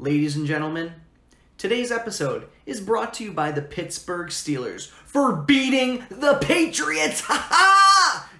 [0.00, 0.92] Ladies and gentlemen,
[1.56, 7.24] today's episode is brought to you by the Pittsburgh Steelers for beating the Patriots.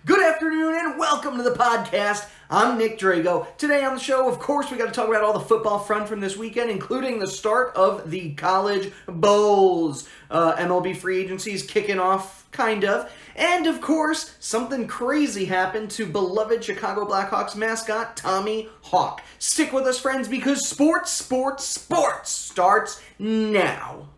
[0.08, 2.26] Good afternoon and welcome to the podcast.
[2.48, 3.46] I'm Nick Drago.
[3.58, 6.08] Today on the show, of course, we got to talk about all the football front
[6.08, 10.08] from this weekend, including the start of the college bowls.
[10.30, 13.12] Uh, MLB free agency is kicking off, kind of.
[13.36, 19.20] And of course, something crazy happened to beloved Chicago Blackhawks mascot Tommy Hawk.
[19.38, 24.08] Stick with us, friends, because sports, sports, sports starts now.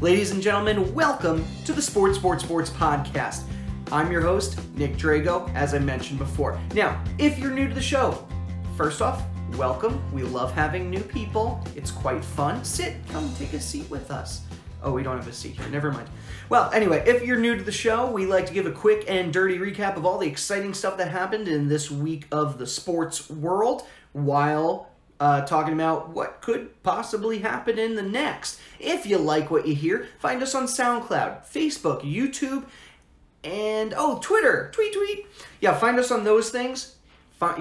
[0.00, 3.42] Ladies and gentlemen, welcome to the Sports Sports Sports Podcast.
[3.90, 6.56] I'm your host, Nick Drago, as I mentioned before.
[6.72, 8.24] Now, if you're new to the show,
[8.76, 9.24] first off,
[9.56, 10.00] welcome.
[10.12, 11.60] We love having new people.
[11.74, 12.64] It's quite fun.
[12.64, 14.42] Sit, come take a seat with us.
[14.84, 15.68] Oh, we don't have a seat here.
[15.68, 16.08] Never mind.
[16.48, 19.32] Well, anyway, if you're new to the show, we like to give a quick and
[19.32, 23.28] dirty recap of all the exciting stuff that happened in this week of the sports
[23.28, 23.82] world
[24.12, 28.60] while uh, talking about what could possibly happen in the next.
[28.78, 32.64] If you like what you hear, find us on SoundCloud, Facebook, YouTube,
[33.42, 34.70] and oh, Twitter.
[34.72, 35.26] Tweet, tweet.
[35.60, 36.96] Yeah, find us on those things.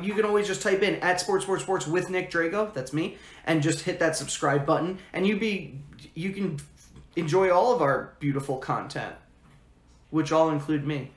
[0.02, 2.74] You can always just type in at Sports Sports Sports with Nick Drago.
[2.74, 5.80] That's me, and just hit that subscribe button, and you be
[6.16, 6.60] you can
[7.16, 9.14] enjoy all of our beautiful content,
[10.10, 11.12] which all include me.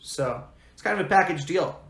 [0.00, 1.80] So it's kind of a package deal.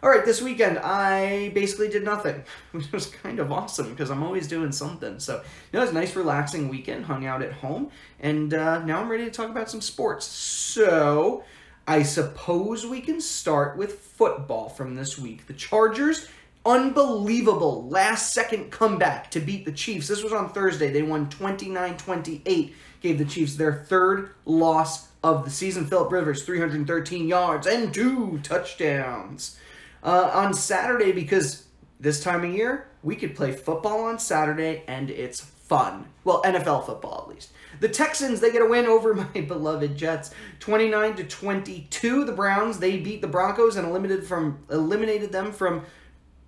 [0.00, 4.22] All right, this weekend I basically did nothing, which was kind of awesome because I'm
[4.22, 5.18] always doing something.
[5.18, 5.40] So you
[5.72, 7.06] know, it was a nice, relaxing weekend.
[7.06, 10.24] Hung out at home, and uh, now I'm ready to talk about some sports.
[10.24, 11.42] So
[11.88, 15.48] I suppose we can start with football from this week.
[15.48, 16.28] The Chargers,
[16.64, 20.06] unbelievable last second comeback to beat the Chiefs.
[20.06, 20.92] This was on Thursday.
[20.92, 25.86] They won 29 28, gave the Chiefs their third loss of the season.
[25.86, 29.58] Philip Rivers, 313 yards and two touchdowns.
[30.02, 31.66] Uh, on Saturday, because
[32.00, 36.06] this time of year, we could play football on Saturday and it's fun.
[36.24, 37.52] Well, NFL football at least.
[37.80, 40.30] The Texans, they get a win over my beloved Jets.
[40.60, 42.24] 29 to 22.
[42.24, 45.84] The Browns, they beat the Broncos and eliminated from eliminated them from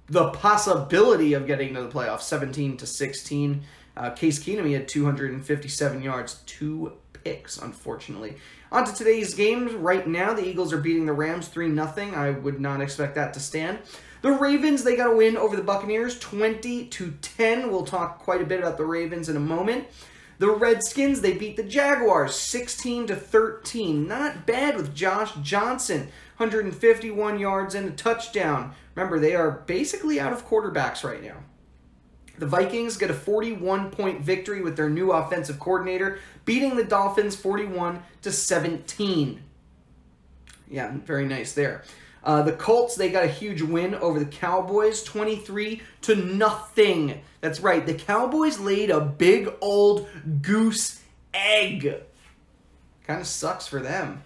[0.09, 3.62] the possibility of getting to the playoffs 17 to 16
[3.97, 8.34] uh, case keenum he had 257 yards two picks unfortunately
[8.73, 12.31] on to today's games right now the eagles are beating the rams 3 0 i
[12.31, 13.79] would not expect that to stand
[14.23, 18.43] the ravens they got a win over the buccaneers 20 to 10 we'll talk quite
[18.43, 19.87] a bit about the ravens in a moment
[20.41, 24.09] the Redskins, they beat the Jaguars 16 to 13.
[24.09, 26.09] Not bad with Josh Johnson,
[26.39, 28.73] 151 yards and a touchdown.
[28.95, 31.45] Remember, they are basically out of quarterbacks right now.
[32.41, 37.37] The Vikings get a 41 point victory with their new offensive coordinator, beating the Dolphins
[37.37, 39.43] 41 to 17.
[40.71, 41.84] Yeah, very nice there.
[42.25, 47.21] Uh, the Colts they got a huge win over the Cowboys, 23 to nothing.
[47.43, 50.09] That's right, the Cowboys laid a big old
[50.41, 51.03] goose
[51.34, 52.03] egg.
[53.07, 54.22] Kind of sucks for them.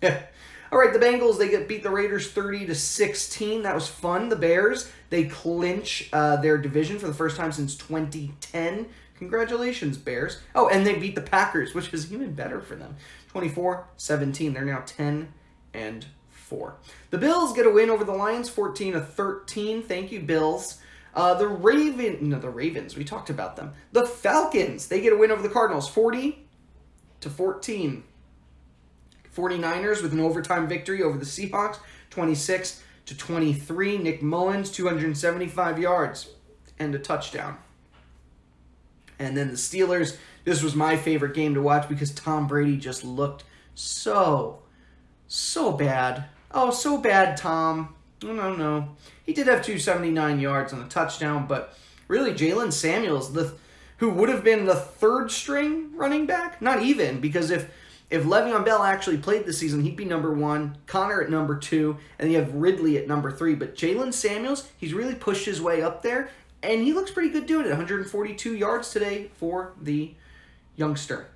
[0.72, 3.62] All right, the Bengals they get beat the Raiders 30 to 16.
[3.62, 4.30] That was fun.
[4.30, 8.88] The Bears they clinch uh, their division for the first time since 2010.
[9.18, 10.40] Congratulations, Bears.
[10.54, 12.96] Oh, and they beat the Packers, which is even better for them.
[13.34, 14.54] 24-17.
[14.54, 15.30] They're now 10
[15.74, 16.74] and 4.
[17.10, 19.82] The Bills get a win over the Lions 14 to 13.
[19.82, 20.78] Thank you, Bills.
[21.14, 22.96] Uh, the Raven, no, the Ravens.
[22.96, 23.74] We talked about them.
[23.92, 24.88] The Falcons.
[24.88, 26.46] They get a win over the Cardinals, 40
[27.20, 28.04] to 14.
[29.36, 31.78] 49ers with an overtime victory over the Seahawks,
[32.10, 33.98] 26 to 23.
[33.98, 36.30] Nick Mullens, 275 yards
[36.78, 37.58] and a touchdown.
[39.18, 40.16] And then the Steelers.
[40.44, 43.44] This was my favorite game to watch because Tom Brady just looked
[43.74, 44.60] so,
[45.28, 46.24] so bad.
[46.50, 47.94] Oh, so bad, Tom.
[48.22, 48.96] No, no, no.
[49.24, 51.76] He did have 279 yards and a touchdown, but
[52.08, 53.54] really, Jaylen Samuels, the
[53.98, 57.70] who would have been the third string running back, not even because if
[58.12, 61.96] if Le'Veon Bell actually played this season, he'd be number one, Conner at number two,
[62.18, 63.54] and you have Ridley at number three.
[63.54, 66.28] But Jaylen Samuels, he's really pushed his way up there,
[66.62, 67.70] and he looks pretty good doing it.
[67.70, 70.12] 142 yards today for the
[70.76, 71.28] youngster.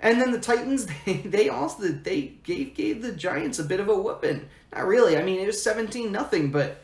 [0.00, 3.90] And then the Titans, they, they also they gave gave the Giants a bit of
[3.90, 4.48] a whooping.
[4.74, 5.18] Not really.
[5.18, 6.78] I mean, it was 17 nothing, but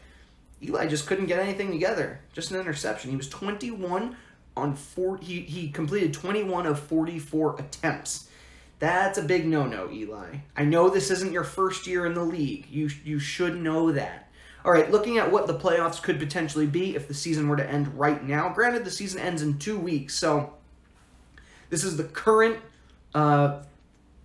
[0.62, 2.20] Eli just couldn't get anything together.
[2.34, 3.10] Just an interception.
[3.10, 4.16] He was 21
[4.54, 8.26] on 4 he, he completed 21 of 44 attempts.
[8.80, 10.38] That's a big no-no, Eli.
[10.56, 12.66] I know this isn't your first year in the league.
[12.70, 14.30] You you should know that.
[14.64, 17.70] All right, looking at what the playoffs could potentially be if the season were to
[17.70, 18.48] end right now.
[18.48, 20.54] Granted, the season ends in two weeks, so
[21.68, 22.58] this is the current
[23.14, 23.62] uh,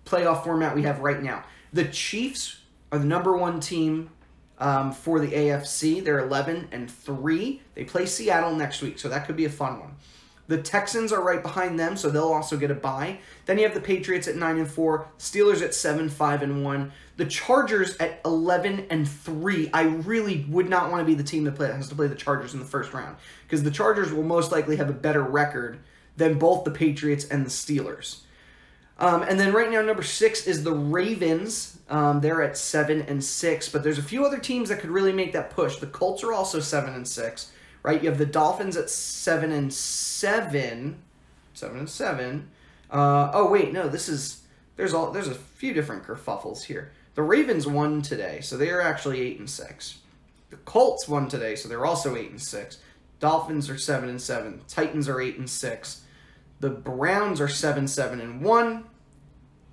[0.04, 1.44] playoff format we have right now.
[1.72, 2.60] The Chiefs
[2.92, 4.10] are the number one team
[4.58, 6.02] um, for the AFC.
[6.02, 7.62] They're 11 and 3.
[7.74, 9.96] They play Seattle next week, so that could be a fun one.
[10.48, 13.18] The Texans are right behind them, so they'll also get a bye.
[13.46, 16.92] Then you have the Patriots at 9 and 4, Steelers at 7 5 and 1,
[17.16, 19.70] the Chargers at 11 and 3.
[19.72, 22.14] I really would not want to be the team that play, has to play the
[22.14, 25.80] Chargers in the first round because the Chargers will most likely have a better record
[26.16, 28.20] than both the Patriots and the Steelers.
[28.98, 31.78] Um, and then right now, number six is the Ravens.
[31.88, 35.12] Um, they're at seven and six, but there's a few other teams that could really
[35.12, 35.76] make that push.
[35.76, 37.52] The Colts are also seven and six,
[37.86, 38.02] right?
[38.02, 40.98] You have the Dolphins at seven and seven,
[41.54, 42.48] seven and seven.
[42.90, 44.42] Uh, oh wait, no, this is
[44.74, 46.90] there's all there's a few different kerfuffles here.
[47.14, 50.00] The Ravens won today, so they are actually eight and six.
[50.50, 52.78] The Colts won today, so they're also eight and six.
[53.20, 54.60] Dolphins are seven and seven.
[54.66, 56.02] Titans are eight and six.
[56.58, 58.84] The Browns are seven, seven, and one,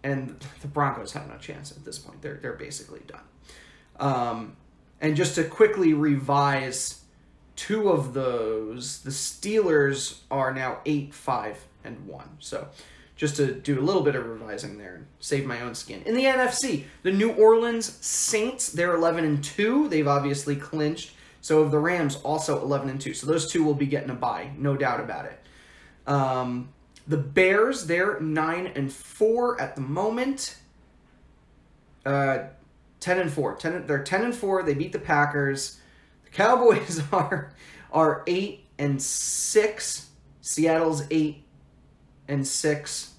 [0.03, 2.21] and the Broncos have no chance at this point.
[2.21, 3.23] They're they're basically done.
[3.99, 4.57] Um,
[5.01, 7.02] and just to quickly revise
[7.55, 12.29] two of those, the Steelers are now eight, five, and one.
[12.39, 12.67] So
[13.15, 16.01] just to do a little bit of revising there and save my own skin.
[16.05, 19.87] In the NFC, the New Orleans Saints, they're 11 and 2.
[19.89, 21.11] They've obviously clinched.
[21.41, 23.13] So of the Rams also 11 and 2.
[23.13, 25.39] So those two will be getting a bye, no doubt about it.
[26.07, 26.69] Um,
[27.07, 30.57] the Bears, they're 9 and 4 at the moment.
[32.05, 32.39] Uh,
[32.99, 33.55] 10 and 4.
[33.55, 34.63] 10, they're 10 and 4.
[34.63, 35.79] They beat the Packers.
[36.33, 37.53] Cowboys are
[37.91, 40.09] are 8 and 6.
[40.41, 41.43] Seattle's 8
[42.27, 43.13] and 6.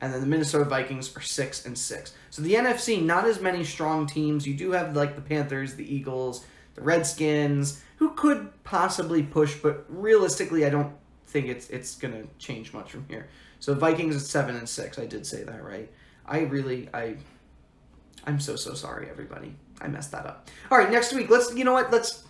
[0.00, 2.14] And then the Minnesota Vikings are 6 and 6.
[2.30, 4.46] So the NFC, not as many strong teams.
[4.46, 9.84] You do have like the Panthers, the Eagles, the Redskins, who could possibly push, but
[9.88, 10.92] realistically, I don't
[11.26, 13.28] think it's it's gonna change much from here.
[13.60, 14.98] So Vikings is seven and six.
[14.98, 15.90] I did say that right.
[16.26, 17.16] I really I
[18.24, 19.54] I'm so so sorry everybody.
[19.80, 20.48] I messed that up.
[20.70, 22.24] All right, next week let's you know what let's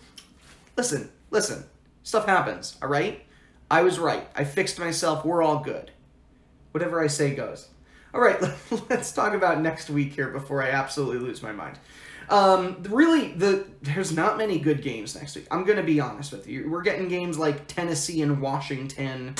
[0.75, 1.65] listen listen.
[2.03, 2.77] Stuff happens.
[2.81, 3.21] All right.
[3.69, 4.27] I was right.
[4.35, 5.25] I fixed myself.
[5.25, 5.91] We're all good.
[6.71, 7.67] Whatever I say goes.
[8.13, 8.41] All right,
[8.89, 11.77] let's talk about next week here before I absolutely lose my mind.
[12.29, 15.47] Um, really, the there's not many good games next week.
[15.51, 16.69] I'm gonna be honest with you.
[16.69, 19.35] We're getting games like Tennessee and Washington,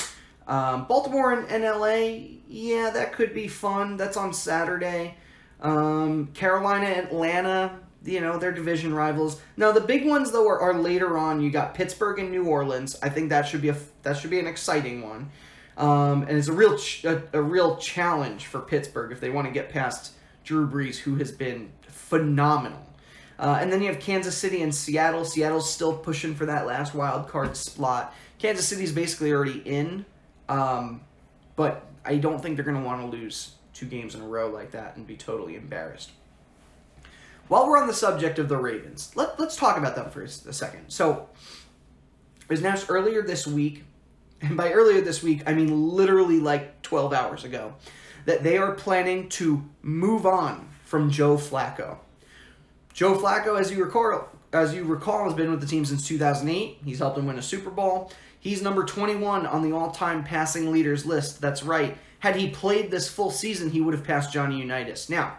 [0.46, 2.36] um, Baltimore and, and LA.
[2.48, 3.96] Yeah, that could be fun.
[3.96, 5.16] That's on Saturday.
[5.62, 7.80] Um, Carolina, Atlanta.
[8.06, 9.40] You know, they're division rivals.
[9.56, 11.40] Now the big ones though are, are later on.
[11.40, 12.96] You got Pittsburgh and New Orleans.
[13.02, 15.30] I think that should be a that should be an exciting one.
[15.76, 19.46] Um, and it's a real ch- a, a real challenge for Pittsburgh if they want
[19.46, 20.12] to get past
[20.44, 22.86] Drew Brees, who has been phenomenal.
[23.38, 25.24] Uh, and then you have Kansas City and Seattle.
[25.24, 28.14] Seattle's still pushing for that last wild card spot.
[28.38, 30.06] Kansas City's basically already in,
[30.48, 31.02] um,
[31.54, 34.48] but I don't think they're going to want to lose two games in a row
[34.48, 36.12] like that and be totally embarrassed.
[37.48, 40.28] While we're on the subject of the Ravens, let, let's talk about them for a
[40.28, 40.88] second.
[40.88, 41.28] So,
[42.42, 43.84] it was announced earlier this week,
[44.40, 47.74] and by earlier this week, I mean literally like 12 hours ago,
[48.24, 51.98] that they are planning to move on from Joe Flacco.
[52.92, 56.78] Joe Flacco, as you recall, as you recall, has been with the team since 2008.
[56.84, 58.12] He's helped them win a Super Bowl.
[58.38, 61.40] He's number 21 on the all-time passing leaders list.
[61.40, 61.96] That's right.
[62.20, 65.10] Had he played this full season, he would have passed Johnny Unitas.
[65.10, 65.38] Now,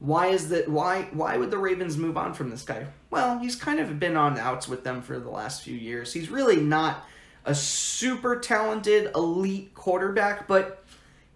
[0.00, 0.68] why is that?
[0.68, 2.86] Why why would the Ravens move on from this guy?
[3.10, 6.12] Well, he's kind of been on outs with them for the last few years.
[6.12, 7.06] He's really not
[7.44, 10.84] a super talented elite quarterback, but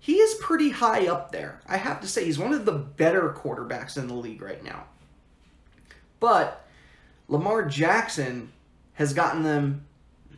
[0.00, 1.60] he is pretty high up there.
[1.66, 4.84] I have to say, he's one of the better quarterbacks in the league right now.
[6.20, 6.66] But
[7.28, 8.52] Lamar Jackson
[8.94, 9.86] has gotten them.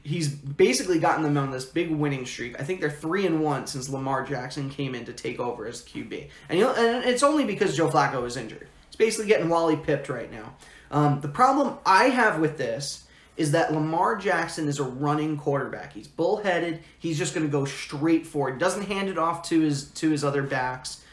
[0.07, 2.61] He's basically gotten them on this big winning streak.
[2.61, 5.83] I think they're three and one since Lamar Jackson came in to take over as
[5.83, 8.69] QB, and, and it's only because Joe Flacco is injured.
[8.87, 10.55] It's basically getting Wally pipped right now.
[10.91, 15.93] Um, the problem I have with this is that Lamar Jackson is a running quarterback.
[15.93, 16.81] He's bullheaded.
[16.99, 18.59] He's just going to go straight forward.
[18.59, 21.05] Doesn't hand it off to his to his other backs.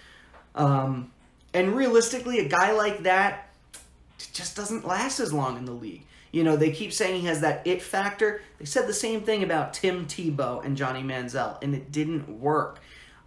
[0.56, 1.12] Um,
[1.54, 3.54] and realistically, a guy like that
[4.32, 6.06] just doesn't last as long in the league.
[6.34, 8.42] You know, they keep saying he has that it factor.
[8.58, 12.80] They said the same thing about Tim Tebow and Johnny Manziel, and it didn't work.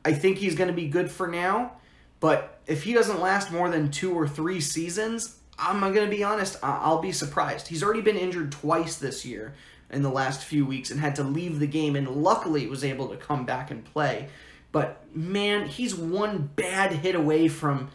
[0.05, 1.73] I think he's going to be good for now,
[2.19, 6.25] but if he doesn't last more than two or three seasons, I'm going to be
[6.25, 7.69] honest, I'll be surprised.
[7.69, 9.55] He's already been injured twice this year
[9.89, 13.09] in the last few weeks and had to leave the game, and luckily was able
[13.09, 14.29] to come back and play.
[14.73, 17.91] But man, he's one bad hit away from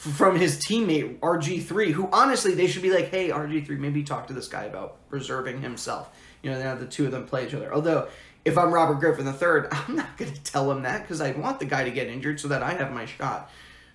[0.00, 4.32] from his teammate RG3, who honestly they should be like, hey RG3, maybe talk to
[4.32, 6.08] this guy about reserving himself.
[6.42, 7.72] You know, have the two of them play each other.
[7.72, 8.08] Although,
[8.46, 11.58] if I'm Robert Griffin III, I'm not going to tell him that because I want
[11.58, 13.50] the guy to get injured so that I have my shot.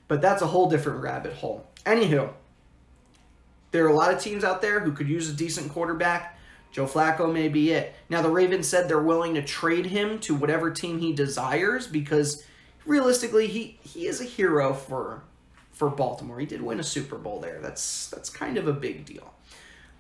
[0.08, 1.66] But that's a whole different rabbit hole.
[1.88, 2.32] Anywho,
[3.72, 6.38] there are a lot of teams out there who could use a decent quarterback.
[6.72, 7.96] Joe Flacco may be it.
[8.10, 12.46] Now, the Ravens said they're willing to trade him to whatever team he desires because
[12.86, 15.24] realistically, he, he is a hero for
[15.76, 16.40] for Baltimore.
[16.40, 17.60] He did win a Super Bowl there.
[17.62, 19.34] That's that's kind of a big deal.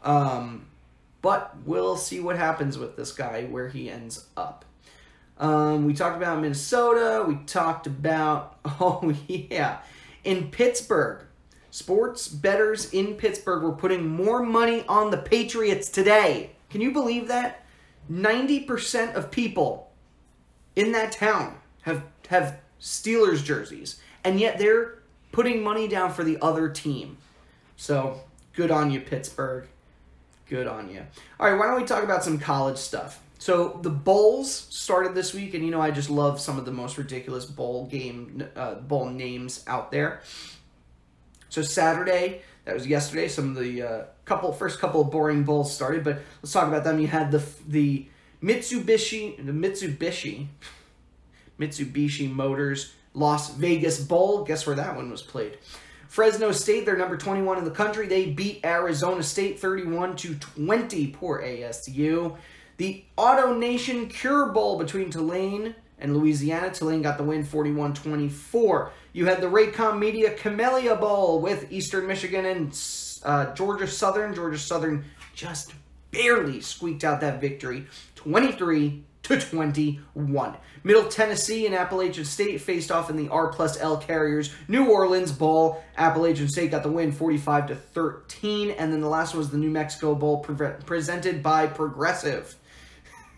[0.01, 0.67] Um,
[1.22, 4.65] but we'll see what happens with this guy, where he ends up.
[5.38, 7.25] Um, we talked about Minnesota.
[7.27, 9.79] We talked about, oh, yeah,
[10.24, 11.25] in Pittsburgh.
[11.72, 16.51] Sports bettors in Pittsburgh were putting more money on the Patriots today.
[16.70, 17.65] Can you believe that?
[18.10, 19.91] 90% of people
[20.75, 25.00] in that town have have Steelers jerseys, and yet they're
[25.35, 27.17] putting money down for the other team.
[27.75, 28.21] So,
[28.53, 29.67] good on you, Pittsburgh.
[30.47, 31.05] Good on you.
[31.37, 33.21] All right, why don't we talk about some college stuff?
[33.37, 36.71] So the bowls started this week, and you know I just love some of the
[36.71, 40.21] most ridiculous bowl game uh, bowl names out there.
[41.49, 43.27] So Saturday, that was yesterday.
[43.27, 46.85] Some of the uh, couple first couple of boring bowls started, but let's talk about
[46.85, 46.97] them.
[46.97, 48.07] You had the the
[48.41, 50.47] Mitsubishi the Mitsubishi
[51.59, 54.43] Mitsubishi Motors Las Vegas Bowl.
[54.43, 55.57] Guess where that one was played?
[56.07, 58.07] Fresno State, they're number 21 in the country.
[58.07, 61.07] They beat Arizona State 31 to 20.
[61.07, 62.38] Poor ASU.
[62.77, 66.72] The AutoNation Cure Bowl between Tulane and Louisiana.
[66.74, 68.91] Tulane got the win 41 24.
[69.13, 72.79] You had the Raycom Media Camellia Bowl with Eastern Michigan and
[73.24, 74.36] uh, Georgia Southern.
[74.36, 75.74] Georgia Southern just
[76.12, 80.58] barely squeaked out that victory 23 to 21.
[80.84, 85.32] Middle Tennessee and Appalachian State faced off in the R plus L Carriers New Orleans
[85.32, 85.84] Bowl.
[85.98, 88.72] Appalachian State got the win 45 to 13.
[88.72, 92.55] And then the last one was the New Mexico Bowl pre- presented by Progressive.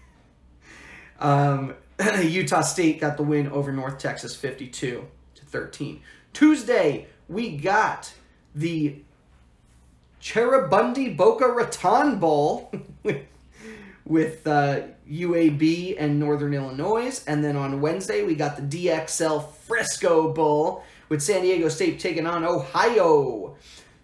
[1.19, 1.73] um,
[2.21, 6.01] Utah State got the win over North Texas 52 to 13.
[6.33, 8.13] Tuesday, we got
[8.53, 8.97] the
[10.21, 12.73] Cheribundi Boca Raton Bowl
[14.05, 17.23] with uh, UAB and Northern Illinois.
[17.27, 22.27] And then on Wednesday, we got the DXL Frisco Bowl with San Diego State taking
[22.27, 23.55] on Ohio.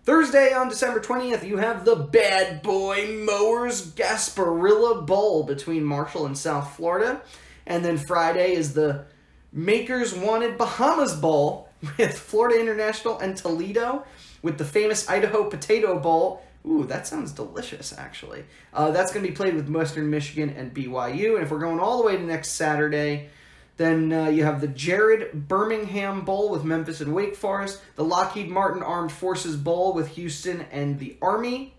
[0.03, 6.37] Thursday on December 20th, you have the Bad Boy Mowers Gasparilla Bowl between Marshall and
[6.37, 7.21] South Florida.
[7.65, 9.05] And then Friday is the
[9.53, 14.03] Makers Wanted Bahamas Bowl with Florida International and Toledo
[14.41, 16.43] with the famous Idaho Potato Bowl.
[16.65, 18.45] Ooh, that sounds delicious, actually.
[18.73, 21.35] Uh, that's going to be played with Western Michigan and BYU.
[21.35, 23.29] And if we're going all the way to next Saturday,
[23.77, 28.49] then uh, you have the Jared Birmingham Bowl with Memphis and Wake Forest, the Lockheed
[28.49, 31.73] Martin Armed Forces Bowl with Houston and the Army,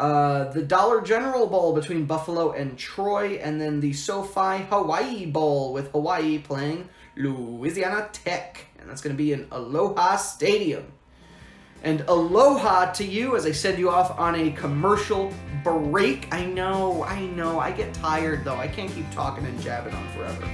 [0.00, 5.72] uh, the Dollar General Bowl between Buffalo and Troy, and then the SoFi Hawaii Bowl
[5.72, 8.66] with Hawaii playing Louisiana Tech.
[8.78, 10.92] And that's going to be in Aloha Stadium.
[11.82, 16.32] And aloha to you as I send you off on a commercial break.
[16.32, 18.56] I know, I know, I get tired though.
[18.56, 20.48] I can't keep talking and jabbing on forever.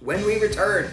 [0.00, 0.90] When we return,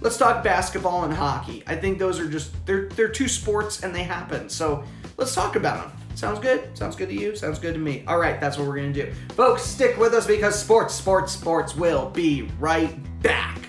[0.00, 1.62] let's talk basketball and hockey.
[1.66, 4.48] I think those are just they're they're two sports and they happen.
[4.48, 4.84] So
[5.16, 5.96] let's talk about them.
[6.14, 6.76] Sounds good?
[6.76, 7.36] Sounds good to you?
[7.36, 8.04] Sounds good to me.
[8.06, 9.62] All right, that's what we're gonna do, folks.
[9.62, 13.59] Stick with us because sports, sports, sports will be right back.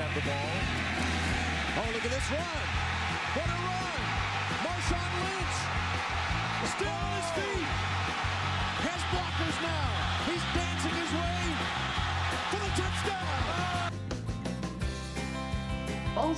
[0.00, 0.50] Have the ball.
[1.76, 2.64] Oh, look at this run!
[3.36, 4.00] What a run!
[4.64, 5.58] Marshawn Lynch
[6.72, 7.68] still on his feet.
[8.88, 9.92] Has blockers now.
[10.24, 11.40] He's dancing his way
[12.50, 13.20] the touchdown.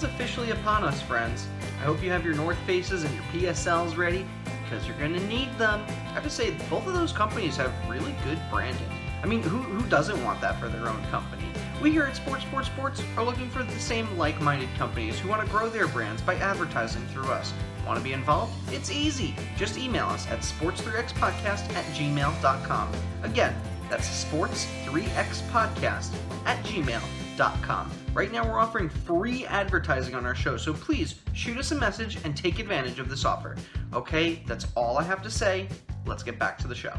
[0.03, 1.47] Officially upon us, friends.
[1.81, 4.27] I hope you have your North Faces and your PSLs ready
[4.65, 5.85] because you're going to need them.
[5.87, 8.89] I have to say, both of those companies have really good branding.
[9.23, 11.45] I mean, who, who doesn't want that for their own company?
[11.83, 15.29] We here at Sports Sports Sports are looking for the same like minded companies who
[15.29, 17.53] want to grow their brands by advertising through us.
[17.85, 18.55] Want to be involved?
[18.73, 19.35] It's easy.
[19.57, 22.93] Just email us at sports3xpodcast at gmail.com.
[23.25, 23.53] Again,
[23.91, 26.15] that's sports3xpodcast
[26.47, 27.91] at gmail.com.
[28.15, 32.17] Right now, we're offering free advertising on our show, so please shoot us a message
[32.23, 33.57] and take advantage of this offer.
[33.93, 35.69] Okay, that's all I have to say.
[36.07, 36.95] Let's get back to the show.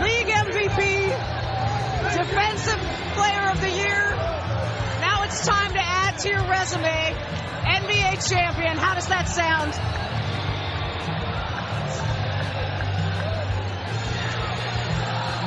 [0.00, 2.80] League MVP, Defensive
[3.14, 4.16] Player of the Year.
[5.00, 7.16] Now it's time to add to your resume.
[7.64, 8.76] NBA champion.
[8.76, 9.74] How does that sound?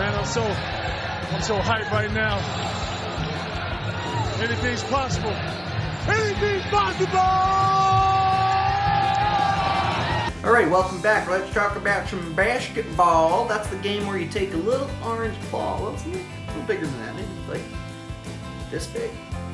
[0.03, 0.15] man.
[0.15, 2.38] I'm so, I'm so hyped right now.
[4.41, 5.32] Anything's possible.
[6.08, 7.83] Anything's possible!
[10.44, 11.30] All right, welcome back.
[11.30, 13.48] Let's talk about some basketball.
[13.48, 15.82] That's the game where you take a little orange ball.
[15.82, 16.26] Well, it's a little,
[16.68, 17.16] bigger than that.
[17.16, 17.62] Maybe like
[18.70, 19.10] this big,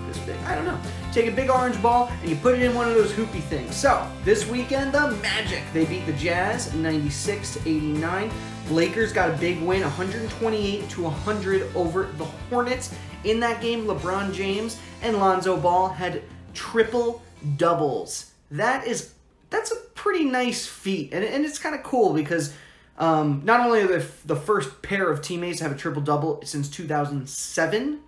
[0.08, 0.36] this big.
[0.46, 0.80] I don't know.
[1.12, 3.76] Take a big orange ball and you put it in one of those hoopy things.
[3.76, 8.32] So this weekend, the Magic they beat the Jazz 96 to 89.
[8.72, 12.96] Lakers got a big win, 128 to 100 over the Hornets.
[13.26, 16.24] In that game, LeBron James and Lonzo Ball had
[16.56, 17.22] triple
[17.58, 18.32] doubles.
[18.50, 19.14] That is
[19.52, 22.54] that's a pretty nice feat, and, and it's kind of cool because
[22.98, 26.70] um, not only are they the first pair of teammates have a triple double since
[26.70, 28.00] 2007,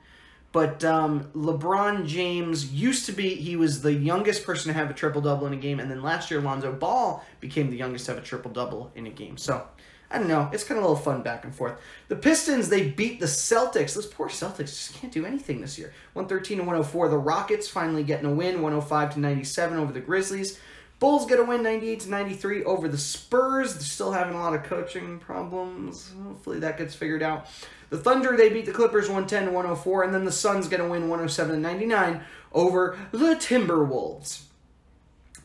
[0.54, 4.94] but um, LeBron James used to be he was the youngest person to have a
[4.94, 8.14] triple double in a game, and then last year Lonzo Ball became the youngest to
[8.14, 9.38] have a triple double in a game.
[9.38, 9.68] So
[10.10, 10.50] I don't know.
[10.54, 11.78] It's kind of a little fun back and forth.
[12.08, 13.96] The Pistons, they beat the Celtics.
[13.96, 15.94] Those poor Celtics just can't do anything this year.
[16.14, 17.10] 113 to 104.
[17.10, 20.58] The Rockets finally getting a win, 105 to 97 over the Grizzlies.
[21.02, 23.74] Bulls get a win 98 to 93 over the Spurs.
[23.74, 26.14] They're still having a lot of coaching problems.
[26.24, 27.48] Hopefully that gets figured out.
[27.90, 30.84] The Thunder, they beat the Clippers 110 to 104, and then the Suns get a
[30.84, 32.22] win 107 to 99
[32.54, 34.44] over the Timberwolves.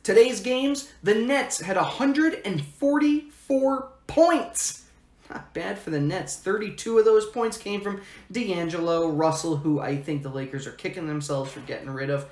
[0.03, 4.85] Today's games, the Nets had 144 points.
[5.31, 6.37] Not bad for the Nets.
[6.37, 11.07] 32 of those points came from D'Angelo Russell, who I think the Lakers are kicking
[11.07, 12.27] themselves for getting rid of.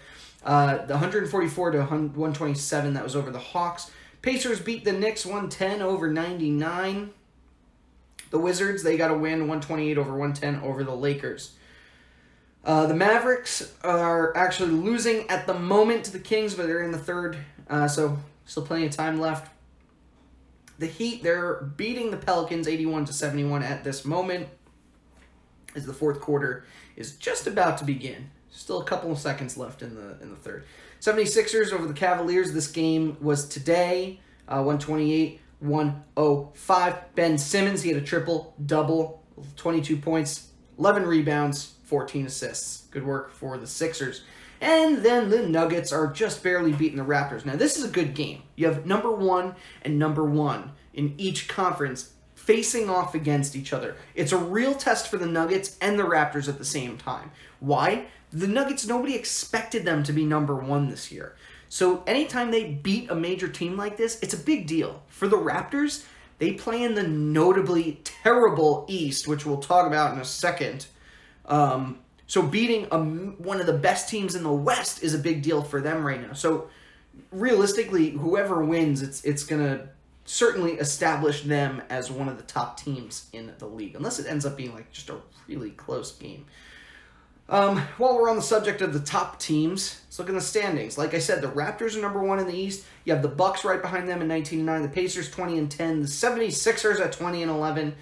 [0.45, 3.91] Uh, the 144 to 127, that was over the Hawks.
[4.21, 7.11] Pacers beat the Knicks 110 over 99.
[8.31, 11.55] The Wizards, they got a win 128 over 110 over the Lakers.
[12.65, 16.93] Uh, the Mavericks are actually losing at the moment to the Kings, but they're in
[16.93, 19.51] the third, uh, so still plenty of time left.
[20.79, 24.49] The Heat, they're beating the Pelicans 81 to 71 at this moment,
[25.75, 26.65] as the fourth quarter
[26.97, 28.31] is just about to begin.
[28.55, 30.65] Still a couple of seconds left in the in the third.
[31.01, 32.53] 76ers over the Cavaliers.
[32.53, 37.15] This game was today, uh, 128 105.
[37.15, 39.23] Ben Simmons, he had a triple double,
[39.57, 42.87] 22 points, 11 rebounds, 14 assists.
[42.91, 44.23] Good work for the Sixers.
[44.61, 47.45] And then the Nuggets are just barely beating the Raptors.
[47.45, 48.43] Now, this is a good game.
[48.57, 53.97] You have number one and number one in each conference facing off against each other.
[54.15, 57.31] It's a real test for the Nuggets and the Raptors at the same time.
[57.61, 58.07] Why?
[58.35, 61.37] The Nuggets, nobody expected them to be number one this year.
[61.69, 65.03] So anytime they beat a major team like this, it's a big deal.
[65.09, 66.05] For the Raptors,
[66.39, 70.87] they play in the notably terrible East, which we'll talk about in a second.
[71.47, 75.43] Um, so beating a, one of the best teams in the West is a big
[75.43, 76.33] deal for them right now.
[76.33, 76.69] So
[77.31, 79.89] realistically, whoever wins, it's it's gonna
[80.25, 84.47] certainly establish them as one of the top teams in the league, unless it ends
[84.47, 85.17] up being like just a
[85.47, 86.47] really close game.
[87.49, 90.97] Um, while we're on the subject of the top teams, let's look at the standings.
[90.97, 92.87] Like I said, the Raptors are number one in the East.
[93.05, 95.71] You have the Bucks right behind them in 19 and 9, the Pacers 20 and
[95.71, 97.95] 10, the 76ers at 20 and 11,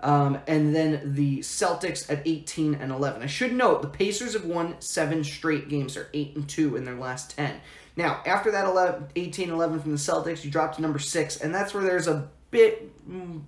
[0.00, 3.22] um, and then the Celtics at 18 and 11.
[3.22, 5.94] I should note the Pacers have won seven straight games.
[5.94, 7.60] They're 8 and 2 in their last 10.
[7.96, 11.54] Now, after that 11, 18 11 from the Celtics, you drop to number 6, and
[11.54, 12.90] that's where there's a bit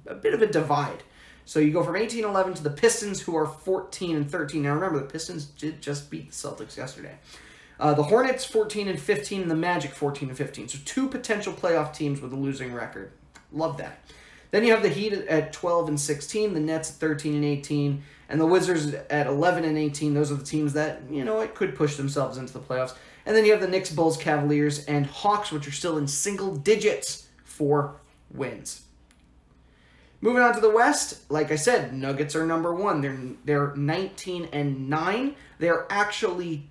[0.07, 1.03] a bit of a divide.
[1.49, 4.65] So you go from 18 11 to the Pistons, who are 14 and 13.
[4.65, 7.17] Now remember, the Pistons did just beat the Celtics yesterday.
[7.81, 10.69] Uh, the Hornets 14 and 15, and the Magic 14 and 15.
[10.69, 13.13] So two potential playoff teams with a losing record.
[13.51, 13.99] Love that.
[14.51, 18.03] Then you have the Heat at 12 and 16, the Nets at 13 and 18,
[18.29, 20.13] and the Wizards at 11 and 18.
[20.13, 22.95] Those are the teams that, you know, it could push themselves into the playoffs.
[23.25, 26.55] And then you have the Knicks, Bulls, Cavaliers, and Hawks, which are still in single
[26.57, 28.83] digits for wins.
[30.21, 33.01] Moving on to the West, like I said, Nuggets are number one.
[33.01, 35.35] They're they're 19 and 9.
[35.59, 36.65] They're actually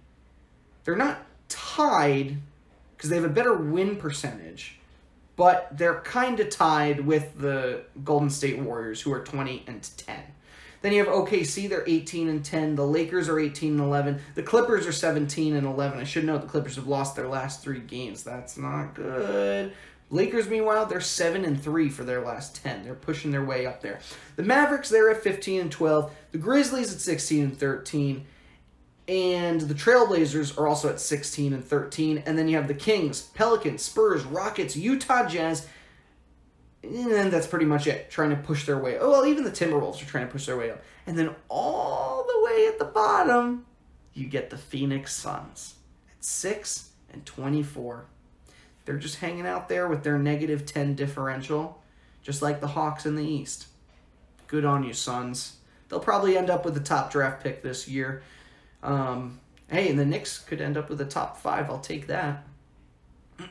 [0.84, 2.38] they're not tied
[2.96, 4.80] because they have a better win percentage,
[5.36, 10.20] but they're kind of tied with the Golden State Warriors, who are 20 and 10.
[10.82, 12.76] Then you have OKC, they're 18 and 10.
[12.76, 14.20] The Lakers are 18 and 11.
[14.36, 16.00] The Clippers are 17 and 11.
[16.00, 18.24] I should note the Clippers have lost their last three games.
[18.24, 19.74] That's not good.
[20.10, 22.84] Lakers, meanwhile, they're seven and three for their last ten.
[22.84, 24.00] They're pushing their way up there.
[24.38, 26.12] The Mavericks, they're at 15 and 12.
[26.32, 28.26] The Grizzlies at 16 and 13.
[29.10, 32.24] And the Trailblazers are also at 16 and 13.
[32.26, 35.68] And then you have the Kings, Pelicans, Spurs, Rockets, Utah Jazz.
[36.84, 38.10] And that's pretty much it.
[38.10, 38.98] Trying to push their way.
[39.00, 40.84] Oh, well, even the Timberwolves are trying to push their way up.
[41.06, 43.66] And then all the way at the bottom,
[44.14, 45.76] you get the Phoenix Suns
[46.18, 48.06] at 6 and 24.
[48.88, 51.84] They're just hanging out there with their negative 10 differential,
[52.24, 53.68] just like the Hawks in the East.
[54.48, 55.58] Good on you, Suns.
[55.90, 58.24] they'll probably end up with the top draft pick this year.
[58.82, 61.70] Um, hey, and the Knicks could end up with a top five.
[61.70, 62.48] I'll take that.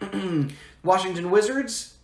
[0.82, 1.98] Washington Wizards.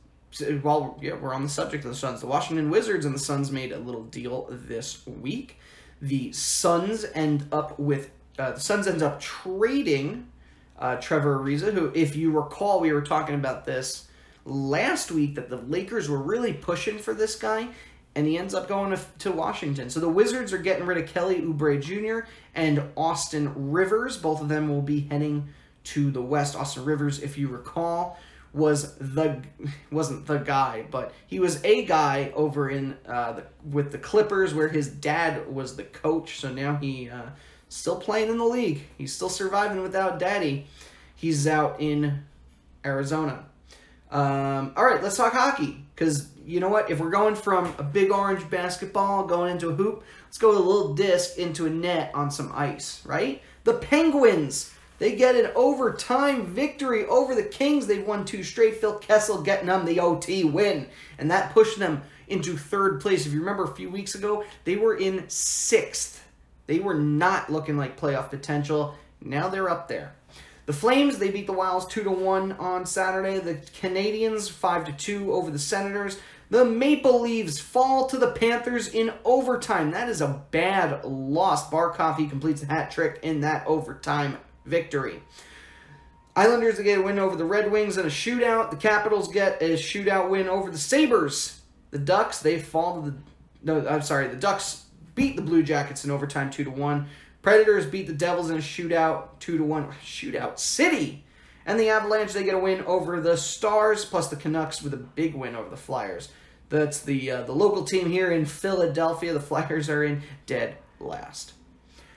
[0.60, 3.50] While yeah, we're on the subject of the Suns, the Washington Wizards and the Suns
[3.50, 5.56] made a little deal this week.
[6.02, 10.26] The Suns end up with uh, the Suns ends up trading
[10.82, 14.08] uh, Trevor Ariza, who, if you recall, we were talking about this
[14.44, 17.68] last week that the Lakers were really pushing for this guy,
[18.16, 19.88] and he ends up going to, to Washington.
[19.88, 22.28] So the Wizards are getting rid of Kelly Oubre Jr.
[22.56, 24.16] and Austin Rivers.
[24.16, 25.50] Both of them will be heading
[25.84, 26.56] to the West.
[26.56, 28.18] Austin Rivers, if you recall,
[28.52, 29.40] was the
[29.92, 34.52] wasn't the guy, but he was a guy over in uh, the, with the Clippers
[34.52, 36.40] where his dad was the coach.
[36.40, 37.30] So now he uh,
[37.72, 38.82] still playing in the league.
[38.98, 40.66] He's still surviving without daddy.
[41.14, 42.24] He's out in
[42.84, 43.44] Arizona.
[44.10, 45.84] Um, all right, let's talk hockey.
[45.94, 46.90] Because you know what?
[46.90, 50.58] If we're going from a big orange basketball going into a hoop, let's go with
[50.58, 53.40] a little disc into a net on some ice, right?
[53.64, 57.86] The Penguins, they get an overtime victory over the Kings.
[57.86, 58.76] They've won two straight.
[58.76, 60.88] Phil Kessel getting them the OT win.
[61.18, 63.26] And that pushed them into third place.
[63.26, 66.21] If you remember a few weeks ago, they were in sixth
[66.66, 68.94] they were not looking like playoff potential.
[69.20, 70.14] Now they're up there.
[70.66, 73.40] The Flames, they beat the Wilds 2 to 1 on Saturday.
[73.40, 76.18] The Canadiens 5 to 2 over the Senators.
[76.50, 79.90] The Maple Leaves fall to the Panthers in overtime.
[79.90, 81.68] That is a bad loss.
[81.68, 85.22] Barkov he completes a hat trick in that overtime victory.
[86.36, 88.70] Islanders get a win over the Red Wings in a shootout.
[88.70, 91.60] The Capitals get a shootout win over the Sabres.
[91.90, 93.16] The Ducks, they fall to the
[93.64, 97.06] no, I'm sorry, the Ducks beat the Blue Jackets in overtime 2 to 1.
[97.42, 99.88] Predators beat the Devils in a shootout 2 to 1.
[100.04, 101.24] Shootout City.
[101.64, 104.98] And the Avalanche they get a win over the Stars plus the Canucks with a
[104.98, 106.28] big win over the Flyers.
[106.68, 109.32] That's the uh, the local team here in Philadelphia.
[109.32, 111.52] The Flyers are in dead last.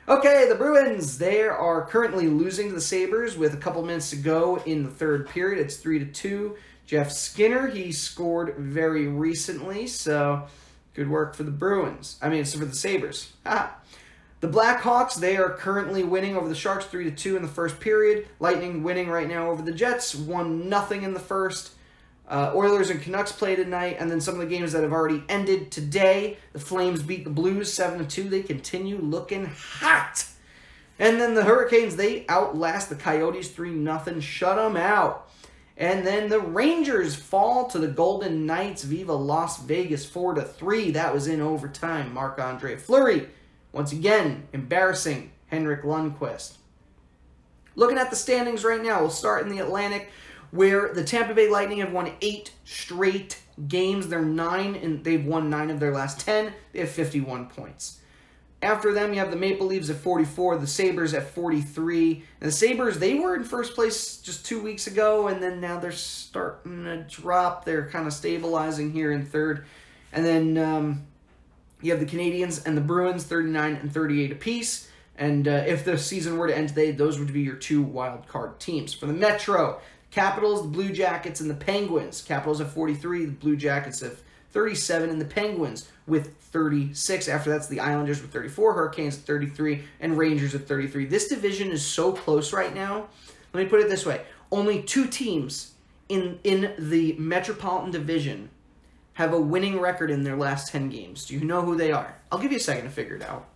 [0.07, 4.15] Okay, the Bruins, they are currently losing to the Sabres with a couple minutes to
[4.15, 5.59] go in the third period.
[5.59, 6.55] It's 3 to 2.
[6.85, 10.45] Jeff Skinner, he scored very recently, so
[10.95, 12.17] Good work for the Bruins.
[12.21, 13.33] I mean, it's for the Sabres.
[13.45, 13.75] Ah.
[14.39, 17.79] The Blackhawks, they are currently winning over the Sharks 3 to 2 in the first
[17.79, 18.27] period.
[18.39, 21.71] Lightning winning right now over the Jets, 1 nothing in the first.
[22.27, 25.23] Uh, Oilers and Canucks play tonight, and then some of the games that have already
[25.29, 26.37] ended today.
[26.53, 28.29] The Flames beat the Blues 7 to 2.
[28.29, 30.25] They continue looking hot.
[30.97, 34.19] And then the Hurricanes, they outlast the Coyotes 3 0.
[34.21, 35.24] Shut them out.
[35.77, 38.83] And then the Rangers fall to the Golden Knights.
[38.83, 40.91] Viva Las Vegas 4 to 3.
[40.91, 42.13] That was in overtime.
[42.13, 43.27] Marc Andre Fleury,
[43.73, 46.53] once again, embarrassing Henrik Lundqvist.
[47.75, 50.09] Looking at the standings right now, we'll start in the Atlantic,
[50.51, 54.07] where the Tampa Bay Lightning have won eight straight games.
[54.07, 56.53] They're nine, and they've won nine of their last ten.
[56.71, 57.99] They have 51 points.
[58.65, 62.23] After them, you have the Maple Leafs at 44, the Sabres at 43.
[62.41, 65.79] And the Sabres, they were in first place just two weeks ago, and then now
[65.79, 67.63] they're starting to drop.
[67.63, 69.67] They're kind of stabilizing here in third.
[70.11, 71.05] And then um,
[71.79, 74.89] you have the Canadiens and the Bruins, 39 and 38 apiece.
[75.15, 78.27] And uh, if the season were to end today, those would be your two wild
[78.27, 78.95] card teams.
[78.95, 82.23] For the Metro, Capitals, the Blue Jackets, and the Penguins.
[82.23, 84.23] Capitals at 43, the Blue Jackets have
[84.55, 87.27] 37, and the Penguins with 36.
[87.27, 91.05] After that's the Islanders with 34, Hurricanes at 33, and Rangers with 33.
[91.05, 93.09] This division is so close right now.
[93.53, 95.73] Let me put it this way: only two teams
[96.07, 98.49] in in the Metropolitan Division
[99.13, 101.25] have a winning record in their last 10 games.
[101.25, 102.15] Do you know who they are?
[102.31, 103.47] I'll give you a second to figure it out.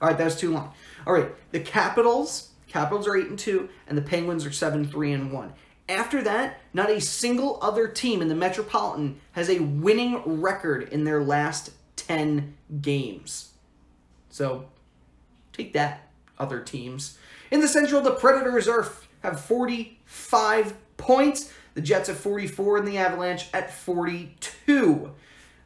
[0.00, 0.72] All right, that was too long.
[1.06, 5.12] All right, the Capitals, Capitals are 8 and 2 and the Penguins are 7 3
[5.12, 5.52] and 1.
[5.88, 11.04] After that, not a single other team in the Metropolitan has a winning record in
[11.04, 13.52] their last 10 games.
[14.28, 14.66] So,
[15.52, 17.18] take that, other teams.
[17.50, 18.86] In the Central, the Predators are
[19.22, 21.52] have 45 points.
[21.74, 25.12] The Jets have 44 and the Avalanche at 42.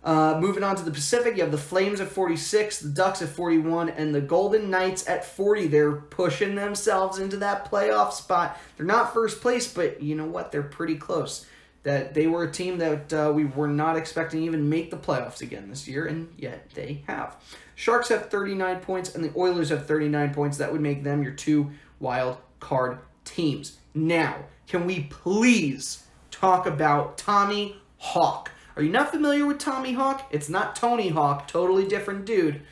[0.02, 3.28] Uh, moving on to the Pacific, you have the Flames at 46, the Ducks at
[3.28, 5.66] 41, and the Golden Knights at 40.
[5.66, 8.58] They're pushing themselves into that playoff spot.
[8.76, 10.52] They're not first place, but you know what?
[10.52, 11.44] They're pretty close.
[11.82, 15.42] That they were a team that uh, we were not expecting even make the playoffs
[15.42, 17.36] again this year, and yet they have.
[17.74, 20.58] Sharks have 39 points, and the Oilers have 39 points.
[20.58, 23.78] That would make them your two wild card teams.
[23.94, 28.50] Now, can we please talk about Tommy Hawk?
[28.80, 30.26] Are you not familiar with Tommy Hawk?
[30.30, 32.62] It's not Tony Hawk, totally different dude.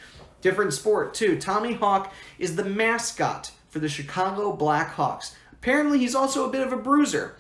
[0.41, 1.39] Different sport, too.
[1.39, 5.35] Tommy Hawk is the mascot for the Chicago Blackhawks.
[5.53, 7.37] Apparently, he's also a bit of a bruiser.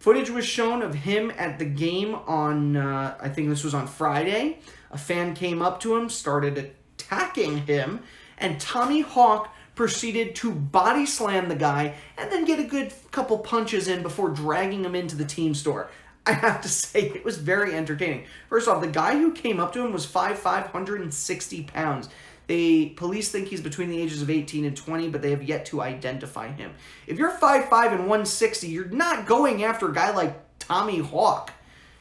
[0.00, 3.86] Footage was shown of him at the game on, uh, I think this was on
[3.86, 4.58] Friday.
[4.90, 8.00] A fan came up to him, started attacking him,
[8.36, 13.38] and Tommy Hawk proceeded to body slam the guy and then get a good couple
[13.38, 15.88] punches in before dragging him into the team store.
[16.30, 18.24] I have to say, it was very entertaining.
[18.48, 22.08] First off, the guy who came up to him was 5'5", 160 pounds.
[22.46, 25.66] The police think he's between the ages of 18 and 20, but they have yet
[25.66, 26.72] to identify him.
[27.06, 31.52] If you're 5'5 and 160, you're not going after a guy like Tommy Hawk.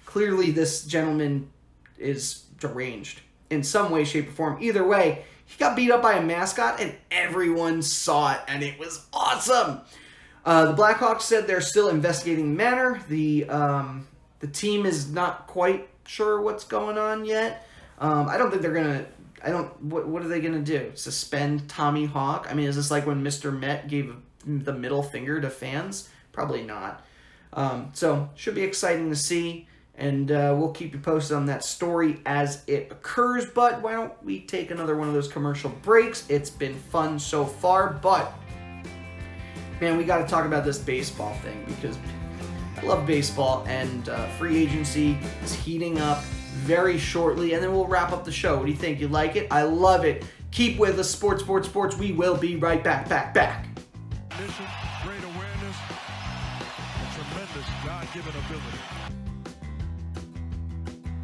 [0.05, 1.49] Clearly, this gentleman
[1.97, 4.57] is deranged in some way, shape, or form.
[4.61, 8.77] Either way, he got beat up by a mascot, and everyone saw it, and it
[8.79, 9.81] was awesome.
[10.45, 13.01] Uh, the Blackhawks said they're still investigating the matter.
[13.07, 14.07] The um,
[14.39, 17.67] the team is not quite sure what's going on yet.
[17.99, 19.05] Um, I don't think they're gonna
[19.43, 19.81] I don't.
[19.83, 20.91] What What are they gonna do?
[20.95, 22.47] Suspend Tommy Hawk?
[22.49, 23.57] I mean, is this like when Mr.
[23.57, 26.09] Met gave the middle finger to fans?
[26.31, 27.05] Probably not.
[27.53, 31.63] Um, so should be exciting to see, and uh, we'll keep you posted on that
[31.63, 33.45] story as it occurs.
[33.45, 36.29] But why don't we take another one of those commercial breaks?
[36.29, 38.33] It's been fun so far, but
[39.81, 41.97] man, we got to talk about this baseball thing because
[42.83, 48.11] love baseball, and uh, free agency is heating up very shortly, and then we'll wrap
[48.11, 48.57] up the show.
[48.57, 48.99] What do you think?
[48.99, 49.47] You like it?
[49.51, 50.25] I love it.
[50.51, 51.97] Keep with us, sports, sports, sports.
[51.97, 53.67] We will be right back, back, back.
[54.39, 54.65] Mission,
[55.03, 55.77] great awareness,
[56.99, 58.77] and tremendous God-given ability.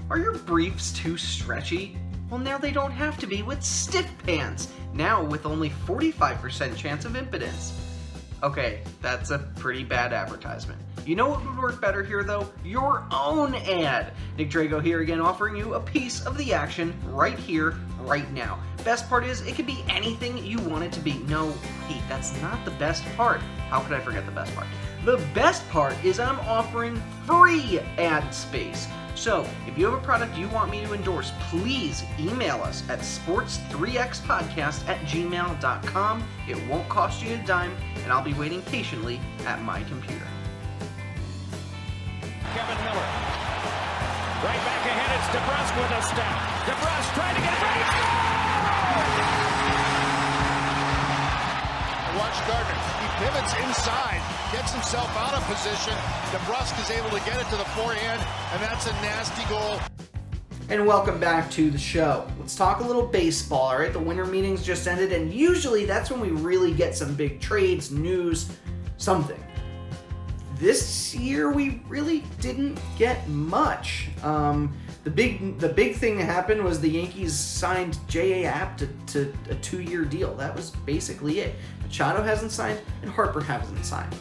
[0.10, 1.98] Are your briefs too stretchy?
[2.30, 4.72] Well, now they don't have to be with stiff pants.
[4.94, 7.74] Now with only 45% chance of impotence.
[8.46, 10.80] Okay, that's a pretty bad advertisement.
[11.04, 12.48] You know what would work better here, though?
[12.64, 14.14] Your own ad.
[14.38, 18.60] Nick Drago here again, offering you a piece of the action right here, right now.
[18.84, 21.14] Best part is, it could be anything you want it to be.
[21.28, 21.56] No,
[21.88, 23.40] Pete, that's not the best part.
[23.70, 24.68] How could I forget the best part?
[25.06, 28.88] The best part is I'm offering free ad space.
[29.16, 33.00] So, if you have a product you want me to endorse, please email us at
[33.00, 36.24] sports3xpodcast at gmail.com.
[36.50, 40.28] It won't cost you a dime, and I'll be waiting patiently at my computer.
[42.54, 43.08] Kevan Miller.
[44.44, 46.36] Right back ahead, it's DeBrusk with a step.
[46.68, 47.88] DeBrusk trying to get it right.
[52.20, 52.80] Watch Gardner.
[53.00, 55.94] He pivots inside, gets himself out of position.
[56.32, 58.22] DeBrusk is able to get it to the forehand,
[58.54, 59.80] and that's a nasty goal.
[60.70, 62.28] And welcome back to the show.
[62.40, 63.94] Let's talk a little baseball, all right?
[63.94, 67.92] The winter meetings just ended, and usually that's when we really get some big trades,
[67.92, 68.52] news,
[68.98, 69.42] something.
[70.58, 74.10] This year we really didn't get much.
[74.24, 78.50] Um, the big the big thing that happened was the Yankees signed J.A.
[78.50, 80.34] Happ to, to a two-year deal.
[80.36, 81.56] That was basically it.
[81.84, 84.16] Machado hasn't signed, and Harper hasn't signed.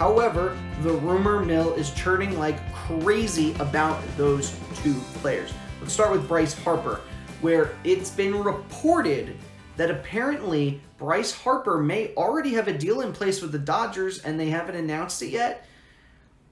[0.00, 5.52] However, the rumor mill is churning like crazy about those two players.
[5.78, 7.02] Let's start with Bryce Harper,
[7.42, 9.36] where it's been reported
[9.76, 14.40] that apparently Bryce Harper may already have a deal in place with the Dodgers and
[14.40, 15.66] they haven't announced it yet.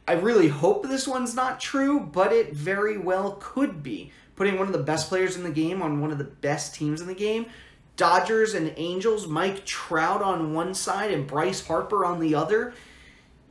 [0.06, 4.12] I really hope this one's not true, but it very well could be.
[4.36, 7.00] Putting one of the best players in the game on one of the best teams
[7.00, 7.46] in the game.
[7.96, 12.74] Dodgers and Angels, Mike Trout on one side and Bryce Harper on the other.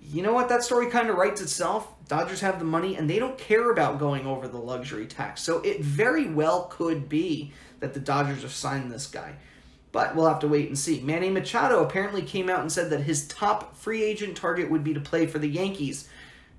[0.09, 0.47] You know what?
[0.47, 1.87] That story kind of writes itself.
[2.07, 5.41] Dodgers have the money and they don't care about going over the luxury tax.
[5.41, 9.35] So it very well could be that the Dodgers are signing this guy.
[9.91, 11.01] But we'll have to wait and see.
[11.01, 14.93] Manny Machado apparently came out and said that his top free agent target would be
[14.93, 16.07] to play for the Yankees.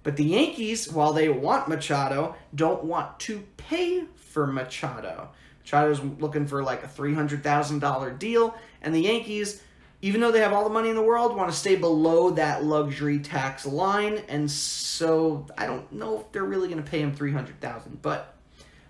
[0.02, 5.30] But the Yankees, while they want Machado, don't want to pay for Machado.
[5.60, 9.62] Machado's looking for like a $300,000 deal, and the Yankees,
[10.00, 12.64] even though they have all the money in the world, want to stay below that
[12.64, 17.12] luxury tax line, and so I don't know if they're really going to pay him
[17.12, 18.36] 300,000, but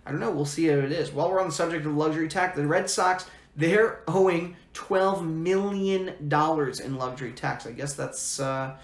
[0.04, 1.10] I don't know, we'll see how it is.
[1.10, 6.28] While we're on the subject of luxury tax, the Red Sox, they're owing 12 million
[6.28, 7.66] dollars in luxury tax.
[7.66, 8.76] I guess that's uh,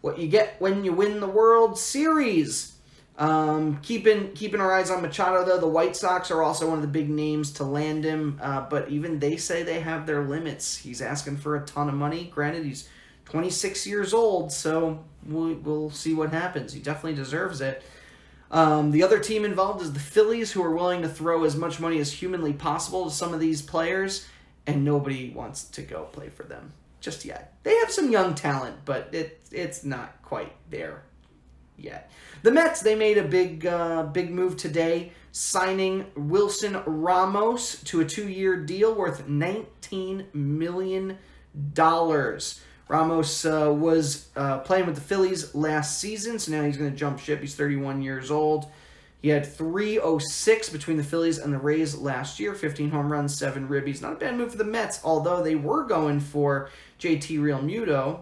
[0.00, 2.73] what you get when you win the World Series.
[3.16, 6.82] Um, keeping keeping our eyes on Machado though, the White Sox are also one of
[6.82, 10.76] the big names to land him, uh, but even they say they have their limits.
[10.76, 12.24] He's asking for a ton of money.
[12.24, 12.88] Granted, he's
[13.26, 16.72] 26 years old, so we'll, we'll see what happens.
[16.72, 17.82] He definitely deserves it.
[18.50, 21.80] Um, the other team involved is the Phillies, who are willing to throw as much
[21.80, 24.26] money as humanly possible to some of these players,
[24.66, 27.54] and nobody wants to go play for them just yet.
[27.62, 31.02] They have some young talent, but it it's not quite there
[31.76, 32.10] yet.
[32.42, 38.04] The Mets they made a big uh, big move today, signing Wilson Ramos to a
[38.04, 41.18] two year deal worth nineteen million
[41.72, 42.60] dollars.
[42.88, 46.96] Ramos uh, was uh, playing with the Phillies last season, so now he's going to
[46.96, 47.40] jump ship.
[47.40, 48.66] He's 31 years old.
[49.22, 53.66] He had 306 between the Phillies and the Rays last year, 15 home runs, 7
[53.68, 54.02] ribbies.
[54.02, 56.68] Not a bad move for the Mets, although they were going for
[57.00, 58.20] JT Realmuto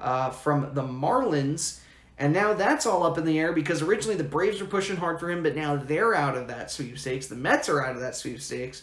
[0.00, 1.80] uh, from the Marlins.
[2.18, 5.20] And now that's all up in the air because originally the Braves were pushing hard
[5.20, 7.28] for him, but now they're out of that sweepstakes.
[7.28, 8.82] The Mets are out of that sweepstakes.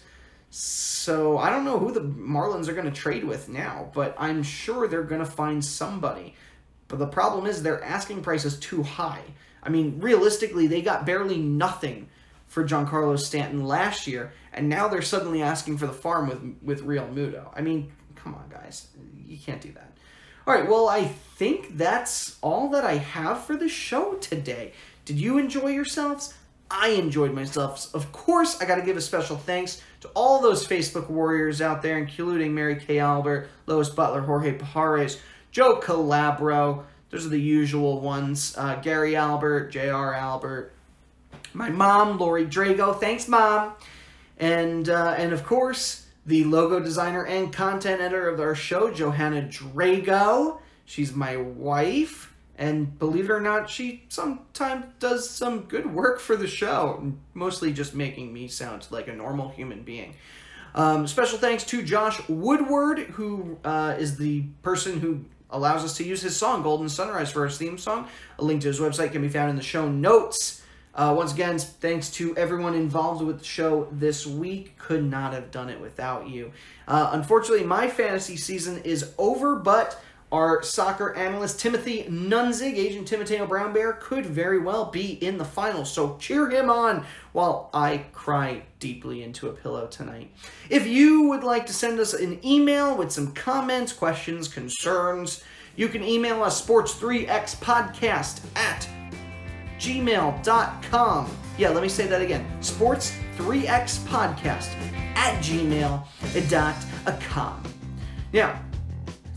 [0.50, 4.42] So I don't know who the Marlins are going to trade with now, but I'm
[4.42, 6.36] sure they're going to find somebody.
[6.88, 9.22] But the problem is their asking price is too high.
[9.62, 12.08] I mean, realistically, they got barely nothing
[12.48, 16.86] for Giancarlo Stanton last year, and now they're suddenly asking for the farm with with
[16.86, 17.50] Realmuto.
[17.54, 18.88] I mean, come on, guys,
[19.26, 19.95] you can't do that.
[20.48, 24.74] All right, well, I think that's all that I have for the show today.
[25.04, 26.36] Did you enjoy yourselves?
[26.70, 27.94] I enjoyed myself.
[27.96, 31.82] Of course, I got to give a special thanks to all those Facebook warriors out
[31.82, 35.20] there, including Mary Kay Albert, Lois Butler, Jorge Pajares,
[35.52, 36.84] Joe Calabro.
[37.10, 38.56] Those are the usual ones.
[38.56, 40.14] Uh, Gary Albert, J.R.
[40.14, 40.74] Albert,
[41.54, 43.00] my mom, Lori Drago.
[43.00, 43.74] Thanks, mom.
[44.38, 49.44] And uh, and of course, the logo designer and content editor of our show, Johanna
[49.44, 50.60] Drago.
[50.86, 52.34] She's my wife.
[52.58, 57.74] And believe it or not, she sometimes does some good work for the show, mostly
[57.74, 60.16] just making me sound like a normal human being.
[60.74, 66.04] Um, special thanks to Josh Woodward, who uh, is the person who allows us to
[66.04, 68.08] use his song, Golden Sunrise, for our theme song.
[68.40, 70.62] A link to his website can be found in the show notes.
[70.96, 74.78] Uh, once again, thanks to everyone involved with the show this week.
[74.78, 76.54] Could not have done it without you.
[76.88, 83.46] Uh, unfortunately, my fantasy season is over, but our soccer analyst Timothy Nunzig, Agent Timoteo
[83.46, 85.92] Brown Bear, could very well be in the finals.
[85.92, 90.32] So cheer him on while I cry deeply into a pillow tonight.
[90.70, 95.44] If you would like to send us an email with some comments, questions, concerns,
[95.76, 98.88] you can email us sports3xpodcast at
[99.80, 101.38] gmail.com.
[101.58, 102.46] Yeah, let me say that again.
[102.60, 104.70] Sports3xpodcast
[105.16, 106.04] at gmail.com.
[108.34, 108.60] Now,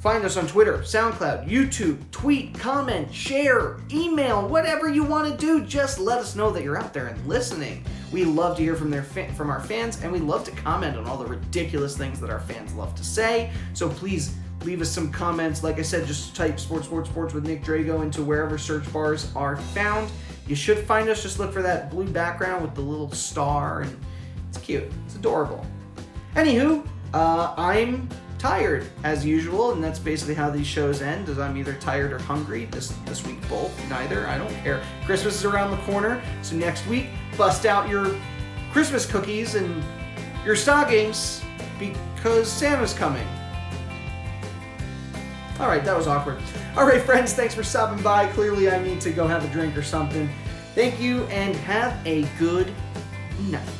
[0.01, 5.65] Find us on Twitter, SoundCloud, YouTube, tweet, comment, share, email, whatever you want to do.
[5.65, 7.85] Just let us know that you're out there and listening.
[8.13, 10.97] We love to hear from their fa- from our fans, and we love to comment
[10.97, 13.51] on all the ridiculous things that our fans love to say.
[13.75, 14.37] So please
[14.69, 15.65] leave us some comments.
[15.65, 19.33] Like I said, just type "sports, sports, sports" with Nick Drago into wherever search bars
[19.35, 20.11] are found.
[20.47, 21.23] You should find us.
[21.23, 23.99] Just look for that blue background with the little star, and
[24.51, 24.85] it's cute.
[25.07, 25.65] It's adorable.
[26.35, 31.31] Anywho, uh, I'm tired as usual, and that's basically how these shows end.
[31.31, 32.67] As I'm either tired or hungry.
[32.67, 34.27] This this week, both, neither.
[34.27, 34.83] I don't care.
[35.07, 37.07] Christmas is around the corner, so next week,
[37.39, 38.15] bust out your
[38.71, 39.83] Christmas cookies and
[40.45, 41.43] your stockings
[41.79, 43.27] because Santa's coming.
[45.61, 46.41] All right, that was awkward.
[46.77, 48.29] All right, friends, thanks for stopping by.
[48.29, 50.29] Clearly, I need to go have a drink or something.
[50.75, 52.73] Thank you, and have a good
[53.49, 53.78] night.